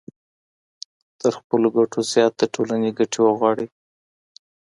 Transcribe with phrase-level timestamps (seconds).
[1.19, 3.67] تر خپلو ګټو زيات د ټولني ګټې وغواړئ.